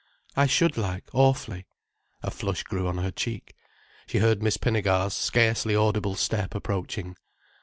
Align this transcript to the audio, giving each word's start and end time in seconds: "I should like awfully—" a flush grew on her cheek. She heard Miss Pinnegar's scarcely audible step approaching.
"I 0.35 0.47
should 0.47 0.77
like 0.77 1.09
awfully—" 1.13 1.67
a 2.23 2.31
flush 2.31 2.63
grew 2.63 2.87
on 2.87 2.97
her 2.97 3.11
cheek. 3.11 3.53
She 4.07 4.17
heard 4.17 4.41
Miss 4.41 4.57
Pinnegar's 4.57 5.13
scarcely 5.13 5.75
audible 5.75 6.15
step 6.15 6.55
approaching. 6.55 7.15